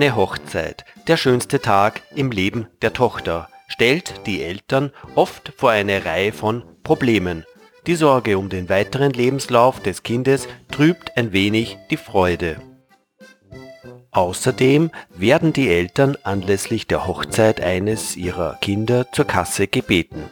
Eine 0.00 0.16
Hochzeit, 0.16 0.86
der 1.08 1.18
schönste 1.18 1.60
Tag 1.60 2.00
im 2.14 2.30
Leben 2.30 2.68
der 2.80 2.94
Tochter, 2.94 3.48
stellt 3.68 4.26
die 4.26 4.42
Eltern 4.42 4.92
oft 5.14 5.52
vor 5.56 5.72
eine 5.72 6.04
Reihe 6.04 6.32
von 6.32 6.64
Problemen. 6.82 7.44
Die 7.86 7.94
Sorge 7.94 8.36
um 8.36 8.48
den 8.48 8.68
weiteren 8.68 9.12
Lebenslauf 9.12 9.80
des 9.80 10.02
Kindes 10.02 10.48
trübt 10.70 11.16
ein 11.16 11.32
wenig 11.32 11.78
die 11.90 11.96
Freude. 11.96 12.60
Außerdem 14.12 14.90
werden 15.14 15.52
die 15.52 15.68
Eltern 15.68 16.16
anlässlich 16.22 16.86
der 16.86 17.06
Hochzeit 17.06 17.60
eines 17.60 18.16
ihrer 18.16 18.58
Kinder 18.60 19.06
zur 19.12 19.24
Kasse 19.24 19.66
gebeten. 19.66 20.24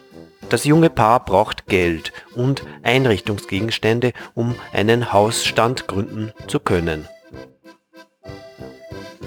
Das 0.48 0.64
junge 0.64 0.90
Paar 0.90 1.24
braucht 1.24 1.66
Geld 1.66 2.12
und 2.34 2.64
Einrichtungsgegenstände, 2.82 4.12
um 4.34 4.54
einen 4.72 5.12
Hausstand 5.12 5.86
gründen 5.86 6.32
zu 6.48 6.58
können. 6.58 7.06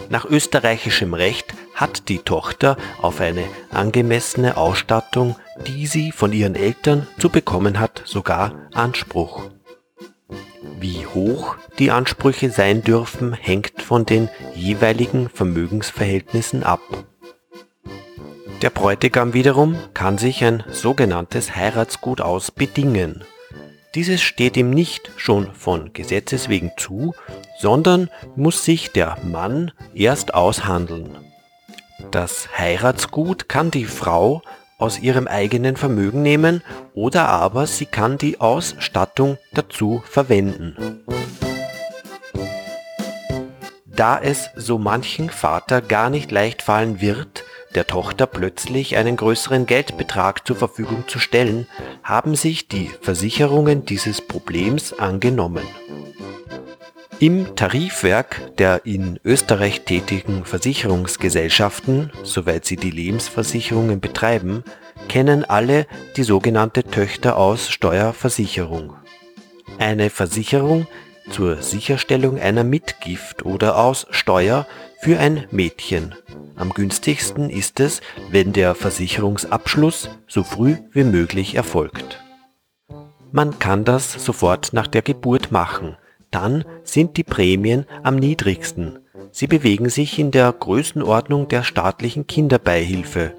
Nach 0.10 0.26
österreichischem 0.26 1.14
Recht 1.14 1.54
hat 1.82 2.08
die 2.10 2.20
Tochter 2.20 2.78
auf 3.02 3.20
eine 3.20 3.44
angemessene 3.72 4.56
Ausstattung, 4.56 5.36
die 5.68 5.88
sie 5.88 6.12
von 6.12 6.32
ihren 6.32 6.56
Eltern 6.56 7.08
zu 7.18 7.30
bekommen 7.30 7.80
hat, 7.80 8.04
sogar 8.06 8.54
Anspruch. 8.72 9.50
Wie 10.80 11.06
hoch 11.08 11.56
die 11.80 11.92
Ansprüche 11.92 12.52
sein 12.52 12.84
dürfen, 12.84 13.34
hängt 13.34 13.82
von 13.82 14.06
den 14.06 14.30
jeweiligen 14.56 15.28
Vermögensverhältnissen 15.28 16.64
ab. 16.64 16.82
Der 18.62 18.70
Bräutigam 18.70 19.34
wiederum 19.34 19.76
kann 19.96 20.20
sich 20.20 20.44
ein 20.44 20.64
sogenanntes 20.70 21.56
Heiratsgut 21.56 22.22
ausbedingen. 22.22 23.24
Dieses 23.96 24.22
steht 24.22 24.56
ihm 24.56 24.70
nicht 24.70 25.12
schon 25.18 25.54
von 25.56 25.94
Gesetzes 25.94 26.48
wegen 26.48 26.72
zu, 26.78 27.16
sondern 27.60 28.10
muss 28.36 28.64
sich 28.64 28.92
der 28.92 29.18
Mann 29.24 29.72
erst 29.96 30.36
aushandeln. 30.36 31.31
Das 32.12 32.50
Heiratsgut 32.58 33.48
kann 33.48 33.72
die 33.72 33.86
Frau 33.86 34.42
aus 34.78 35.00
ihrem 35.00 35.28
eigenen 35.28 35.78
Vermögen 35.78 36.22
nehmen 36.22 36.62
oder 36.94 37.30
aber 37.30 37.68
sie 37.68 37.86
kann 37.86 38.18
die 38.18 38.42
Ausstattung 38.42 39.38
dazu 39.54 40.04
verwenden. 40.06 41.06
Da 43.86 44.20
es 44.20 44.50
so 44.58 44.78
manchen 44.78 45.30
Vater 45.30 45.82
gar 45.82 46.10
nicht 46.10 46.32
leicht 46.32 46.62
fallen 46.62 47.00
wird, 47.00 47.46
der 47.76 47.88
Tochter 47.88 48.26
plötzlich 48.26 48.98
einen 48.98 49.16
größeren 49.16 49.66
Geldbetrag 49.66 50.46
zur 50.46 50.58
Verfügung 50.58 51.08
zu 51.08 51.18
stellen, 51.18 51.66
haben 52.04 52.36
sich 52.36 52.68
die 52.68 52.92
Versicherungen 53.02 53.86
dieses 53.86 54.20
Problems 54.20 54.92
angenommen. 54.92 55.64
Im 57.22 57.56
Tarifwerk 57.56 58.58
der 58.58 58.86
in 58.88 59.20
Österreich 59.24 59.82
tätigen 59.82 60.44
Versicherungsgesellschaften, 60.44 62.12
soweit 62.24 62.66
sie 62.66 62.78
die 62.78 62.90
Lebensversicherungen 62.90 64.00
betreiben, 64.00 64.64
kennen 65.08 65.46
alle 65.46 65.86
die 66.18 66.24
sogenannte 66.24 66.84
Töchteraussteuerversicherung. 66.84 68.96
Eine 69.78 70.10
Versicherung 70.10 70.88
zur 71.30 71.62
Sicherstellung 71.62 72.40
einer 72.40 72.64
Mitgift 72.64 73.46
oder 73.46 73.78
Aussteuer 73.78 74.66
für 75.02 75.20
ein 75.20 75.46
Mädchen 75.52 76.16
am 76.56 76.74
günstigsten 76.74 77.50
ist 77.50 77.80
es, 77.80 78.02
wenn 78.30 78.54
der 78.54 78.76
Versicherungsabschluss 78.76 80.10
so 80.28 80.44
früh 80.44 80.78
wie 80.92 81.04
möglich 81.04 81.56
erfolgt. 81.56 82.24
Man 83.32 83.58
kann 83.58 83.84
das 83.84 84.14
sofort 84.14 84.74
nach 84.74 84.88
der 84.88 85.02
Geburt 85.02 85.52
machen, 85.52 85.98
dann 86.32 86.66
sind 86.84 87.18
die 87.18 87.24
Prämien 87.24 87.86
am 88.04 88.16
niedrigsten. 88.16 89.00
Sie 89.32 89.48
bewegen 89.48 89.90
sich 89.90 90.20
in 90.20 90.32
der 90.32 90.52
Größenordnung 90.52 91.48
der 91.48 91.64
staatlichen 91.64 92.28
Kinderbeihilfe. 92.28 93.34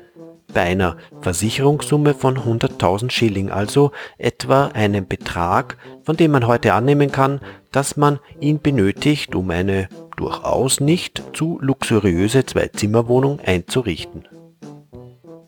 Bei 0.52 0.62
einer 0.62 0.98
Versicherungssumme 1.20 2.14
von 2.14 2.38
100.000 2.38 3.10
Schilling, 3.10 3.50
also 3.50 3.90
etwa 4.18 4.66
einem 4.66 5.06
Betrag, 5.06 5.78
von 6.02 6.16
dem 6.16 6.30
man 6.30 6.46
heute 6.46 6.74
annehmen 6.74 7.10
kann, 7.10 7.40
dass 7.70 7.96
man 7.96 8.18
ihn 8.38 8.60
benötigt, 8.60 9.34
um 9.34 9.50
eine 9.50 9.88
durchaus 10.16 10.80
nicht 10.80 11.22
zu 11.32 11.58
luxuriöse 11.62 12.44
Zwei-Zimmer-Wohnung 12.44 13.40
einzurichten. 13.40 14.28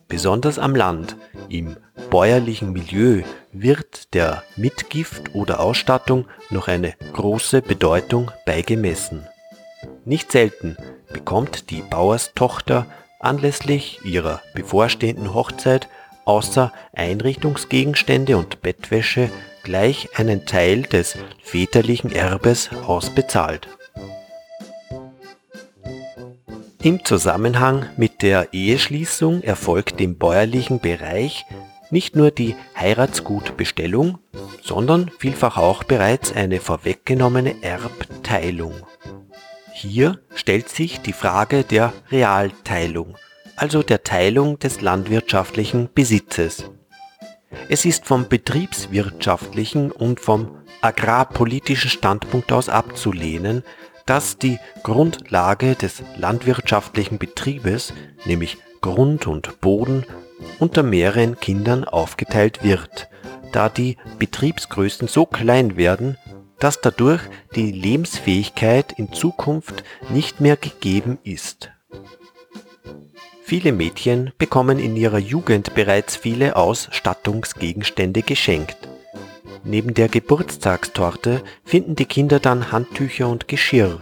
Besonders 0.07 0.59
am 0.59 0.75
Land, 0.75 1.17
im 1.49 1.77
bäuerlichen 2.09 2.71
Milieu, 2.73 3.23
wird 3.51 4.13
der 4.13 4.43
Mitgift 4.55 5.33
oder 5.33 5.59
Ausstattung 5.59 6.25
noch 6.49 6.67
eine 6.67 6.93
große 7.13 7.61
Bedeutung 7.61 8.31
beigemessen. 8.45 9.27
Nicht 10.05 10.31
selten 10.31 10.77
bekommt 11.11 11.69
die 11.69 11.81
Bauerstochter 11.81 12.85
anlässlich 13.19 13.99
ihrer 14.03 14.41
bevorstehenden 14.53 15.33
Hochzeit 15.33 15.87
außer 16.25 16.71
Einrichtungsgegenstände 16.93 18.37
und 18.37 18.61
Bettwäsche 18.61 19.29
gleich 19.63 20.09
einen 20.17 20.45
Teil 20.45 20.83
des 20.83 21.17
väterlichen 21.43 22.11
Erbes 22.11 22.69
ausbezahlt 22.85 23.67
im 26.85 27.03
Zusammenhang 27.03 27.87
mit 27.97 28.21
der 28.21 28.53
Eheschließung 28.53 29.41
erfolgt 29.41 29.99
im 30.01 30.19
bäuerlichen 30.19 30.79
Bereich 30.79 31.43
nicht 31.91 32.15
nur 32.15 32.31
die 32.31 32.55
Heiratsgutbestellung, 32.77 34.19
sondern 34.61 35.11
vielfach 35.19 35.57
auch 35.57 35.83
bereits 35.83 36.31
eine 36.33 36.59
vorweggenommene 36.59 37.63
Erbteilung. 37.63 38.73
Hier 39.73 40.19
stellt 40.33 40.69
sich 40.69 41.01
die 41.01 41.13
Frage 41.13 41.63
der 41.63 41.93
Realteilung, 42.09 43.17
also 43.55 43.83
der 43.83 44.03
Teilung 44.03 44.57
des 44.59 44.81
landwirtschaftlichen 44.81 45.89
Besitzes. 45.93 46.69
Es 47.69 47.85
ist 47.85 48.05
vom 48.05 48.27
betriebswirtschaftlichen 48.27 49.91
und 49.91 50.19
vom 50.19 50.57
agrarpolitischen 50.81 51.89
Standpunkt 51.89 52.51
aus 52.51 52.69
abzulehnen, 52.69 53.63
dass 54.05 54.37
die 54.37 54.59
Grundlage 54.83 55.75
des 55.75 56.03
landwirtschaftlichen 56.17 57.17
Betriebes, 57.17 57.93
nämlich 58.25 58.57
Grund 58.81 59.25
und 59.25 59.61
Boden, 59.61 60.05
unter 60.59 60.83
mehreren 60.83 61.39
Kindern 61.39 61.83
aufgeteilt 61.83 62.63
wird, 62.63 63.09
da 63.51 63.69
die 63.69 63.97
Betriebsgrößen 64.19 65.07
so 65.07 65.25
klein 65.25 65.77
werden, 65.77 66.17
dass 66.59 66.81
dadurch 66.81 67.21
die 67.55 67.71
Lebensfähigkeit 67.71 68.93
in 68.97 69.11
Zukunft 69.13 69.83
nicht 70.09 70.41
mehr 70.41 70.57
gegeben 70.57 71.17
ist. 71.23 71.71
Viele 73.43 73.71
Mädchen 73.71 74.31
bekommen 74.37 74.79
in 74.79 74.95
ihrer 74.95 75.19
Jugend 75.19 75.75
bereits 75.75 76.15
viele 76.15 76.55
Ausstattungsgegenstände 76.55 78.23
geschenkt 78.23 78.77
Neben 79.67 79.95
der 79.95 80.09
Geburtstagstorte 80.09 81.41
finden 81.63 81.95
die 81.95 82.05
Kinder 82.05 82.39
dann 82.39 82.71
Handtücher 82.71 83.27
und 83.27 83.47
Geschirr, 83.47 83.99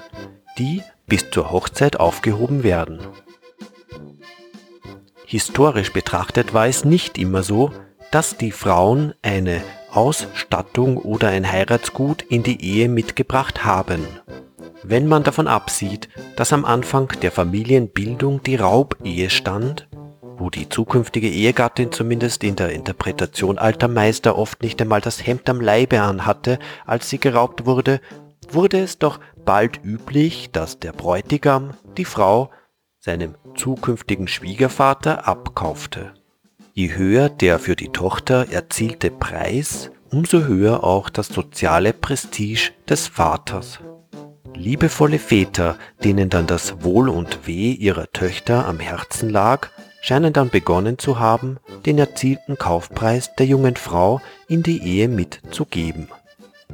die 0.58 0.84
bis 1.08 1.32
zur 1.32 1.52
Hochzeit 1.52 1.98
aufgehoben 1.98 2.64
werden. 2.64 3.00
Historisch 5.26 5.94
betrachtet 5.94 6.54
war 6.54 6.68
es 6.68 6.86
nicht 6.86 7.18
immer 7.18 7.44
so, 7.44 7.72
dass 8.12 8.38
die 8.38 8.52
Frauen 8.52 9.14
eine 9.22 9.62
Ausstattung 9.92 10.98
oder 10.98 11.30
ein 11.30 11.52
Heiratsgut 11.52 12.22
in 12.24 12.44
die 12.44 12.64
Ehe 12.64 12.90
mitgebracht 12.90 13.64
haben. 13.64 14.06
Wenn 14.84 15.08
man 15.08 15.24
davon 15.24 15.48
absieht, 15.48 16.10
dass 16.36 16.52
am 16.52 16.66
Anfang 16.66 17.08
der 17.22 17.32
Familienbildung 17.32 18.44
die 18.44 18.56
Raubehe 18.58 19.30
stand, 19.30 19.88
wo 20.38 20.50
die 20.50 20.68
zukünftige 20.68 21.30
Ehegattin 21.30 21.92
zumindest 21.92 22.44
in 22.44 22.56
der 22.56 22.72
Interpretation 22.72 23.58
alter 23.58 23.88
Meister 23.88 24.38
oft 24.38 24.62
nicht 24.62 24.82
einmal 24.82 25.00
das 25.00 25.26
Hemd 25.26 25.50
am 25.50 25.62
Leibe 25.62 26.02
anhatte, 26.02 26.60
als 26.86 27.10
sie 27.10 27.20
geraubt 27.20 27.66
wurde, 27.66 28.02
wurde 28.52 28.80
es 28.80 29.00
doch 29.00 29.20
bald 29.46 29.84
üblich, 29.84 30.52
dass 30.52 30.80
der 30.80 30.92
Bräutigam 30.92 31.76
die 31.98 32.06
Frau 32.06 32.50
seinem 33.04 33.36
zukünftigen 33.56 34.30
Schwiegervater 34.30 35.28
abkaufte. 35.28 36.14
Je 36.72 36.96
höher 36.96 37.28
der 37.28 37.60
für 37.60 37.76
die 37.76 37.90
Tochter 37.90 38.50
erzielte 38.50 39.12
Preis, 39.12 39.92
umso 40.10 40.44
höher 40.44 40.86
auch 40.86 41.10
das 41.10 41.28
soziale 41.28 41.92
Prestige 41.92 42.72
des 42.88 43.10
Vaters. 43.10 43.80
Liebevolle 44.56 45.20
Väter, 45.20 45.78
denen 46.02 46.30
dann 46.30 46.48
das 46.48 46.82
Wohl 46.82 47.10
und 47.10 47.46
Weh 47.46 47.74
ihrer 47.74 48.10
Töchter 48.14 48.66
am 48.66 48.80
Herzen 48.80 49.30
lag, 49.30 49.68
scheinen 50.02 50.32
dann 50.32 50.50
begonnen 50.50 50.98
zu 50.98 51.20
haben, 51.20 51.58
den 51.86 51.98
erzielten 51.98 52.58
Kaufpreis 52.58 53.36
der 53.36 53.48
jungen 53.48 53.76
Frau 53.76 54.22
in 54.48 54.64
die 54.64 54.82
Ehe 54.82 55.10
mitzugeben. 55.10 56.08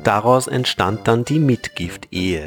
Daraus 0.03 0.45
entstand 0.45 1.07
dann 1.07 1.25
die 1.25 1.39
Mitgift-Ehe, 1.39 2.45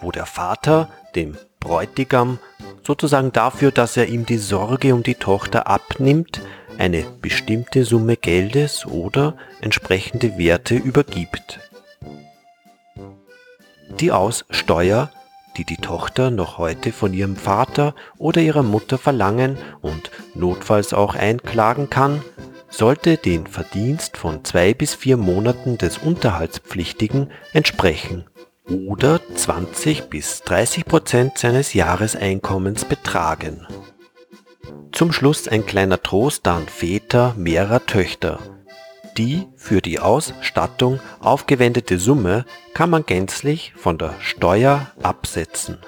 wo 0.00 0.12
der 0.12 0.24
Vater 0.24 0.88
dem 1.14 1.36
Bräutigam 1.60 2.38
sozusagen 2.86 3.32
dafür, 3.32 3.70
dass 3.70 3.96
er 3.96 4.06
ihm 4.08 4.24
die 4.24 4.38
Sorge 4.38 4.94
um 4.94 5.02
die 5.02 5.14
Tochter 5.14 5.66
abnimmt, 5.66 6.40
eine 6.78 7.04
bestimmte 7.20 7.84
Summe 7.84 8.16
Geldes 8.16 8.86
oder 8.86 9.36
entsprechende 9.60 10.38
Werte 10.38 10.76
übergibt. 10.76 11.60
Die 14.00 14.12
Aussteuer, 14.12 15.10
die 15.56 15.64
die 15.64 15.76
Tochter 15.76 16.30
noch 16.30 16.56
heute 16.56 16.92
von 16.92 17.12
ihrem 17.12 17.36
Vater 17.36 17.94
oder 18.16 18.40
ihrer 18.40 18.62
Mutter 18.62 18.96
verlangen 18.96 19.58
und 19.80 20.10
notfalls 20.34 20.94
auch 20.94 21.14
einklagen 21.14 21.90
kann, 21.90 22.22
sollte 22.70 23.16
den 23.16 23.46
Verdienst 23.46 24.16
von 24.16 24.44
zwei 24.44 24.72
bis 24.72 24.94
vier 24.94 25.16
Monaten 25.16 25.78
des 25.78 25.98
Unterhaltspflichtigen 25.98 27.30
entsprechen 27.52 28.24
oder 28.68 29.20
20 29.34 30.10
bis 30.10 30.42
30 30.42 30.84
Prozent 30.84 31.38
seines 31.38 31.74
Jahreseinkommens 31.74 32.84
betragen. 32.84 33.66
Zum 34.92 35.12
Schluss 35.12 35.48
ein 35.48 35.66
kleiner 35.66 36.02
Trost 36.02 36.46
an 36.48 36.66
Väter 36.66 37.34
mehrerer 37.36 37.84
Töchter. 37.86 38.38
Die 39.16 39.46
für 39.56 39.80
die 39.80 39.98
Ausstattung 39.98 41.00
aufgewendete 41.20 41.98
Summe 41.98 42.44
kann 42.74 42.90
man 42.90 43.04
gänzlich 43.04 43.72
von 43.76 43.98
der 43.98 44.14
Steuer 44.20 44.92
absetzen. 45.02 45.78